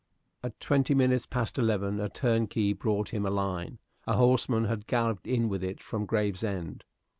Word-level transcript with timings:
At 0.41 0.59
twenty 0.59 0.95
minutes 0.95 1.27
past 1.27 1.59
eleven 1.59 1.99
a 1.99 2.09
turnkey 2.09 2.73
brought 2.73 3.09
him 3.09 3.23
a 3.23 3.29
line; 3.29 3.77
a 4.07 4.13
horseman 4.13 4.65
had 4.65 4.87
galloped 4.87 5.27
in 5.27 5.47
with 5.47 5.63
it 5.63 5.79
from 5.79 6.07
Gravesend. 6.07 6.83